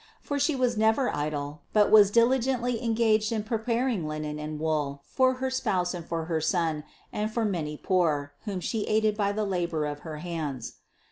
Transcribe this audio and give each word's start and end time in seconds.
For 0.19 0.39
She 0.39 0.55
was 0.55 0.77
never 0.79 1.15
idle, 1.15 1.61
but 1.73 1.91
was 1.91 2.09
diligently 2.09 2.83
engaged 2.83 3.31
in 3.31 3.43
preparing 3.43 4.07
linen 4.07 4.39
and 4.39 4.59
wool 4.59 5.03
for 5.05 5.35
her 5.35 5.51
spouse 5.51 5.93
and 5.93 6.03
for 6.03 6.25
her 6.25 6.41
Son 6.41 6.83
and 7.13 7.31
for 7.31 7.45
many 7.45 7.77
poor, 7.77 8.33
whom 8.45 8.61
She 8.61 8.85
aided 8.87 9.15
by 9.15 9.31
the 9.31 9.45
labor 9.45 9.85
of 9.85 9.99
her 9.99 10.17
hands. 10.17 10.77